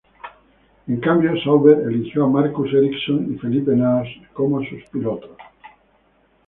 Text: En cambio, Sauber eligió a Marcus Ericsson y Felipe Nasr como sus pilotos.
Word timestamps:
En 0.87 0.99
cambio, 0.99 1.39
Sauber 1.43 1.77
eligió 1.87 2.25
a 2.25 2.27
Marcus 2.27 2.73
Ericsson 2.73 3.35
y 3.35 3.37
Felipe 3.37 3.75
Nasr 3.75 4.29
como 4.33 4.59
sus 4.63 4.83
pilotos. 4.91 5.37